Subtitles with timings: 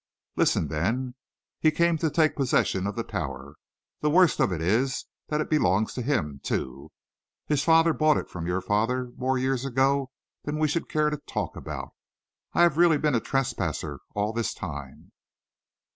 [0.35, 1.13] Listen, then.
[1.59, 3.53] He came to take possession of the Tower.
[3.99, 6.91] The worst of it is that it belongs to him, too.
[7.45, 10.09] His father bought it from your father more years ago
[10.43, 11.89] than we should care to talk about.
[12.53, 15.11] I have really been a trespasser all this time."